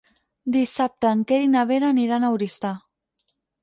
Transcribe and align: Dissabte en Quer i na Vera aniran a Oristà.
Dissabte 0.55 1.13
en 1.17 1.23
Quer 1.33 1.39
i 1.43 1.53
na 1.53 1.69
Vera 1.75 1.93
aniran 1.97 2.27
a 2.31 2.35
Oristà. 2.41 2.77